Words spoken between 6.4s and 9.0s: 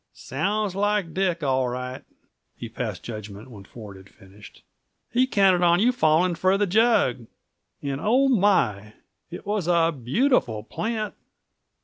the jug and oh, my!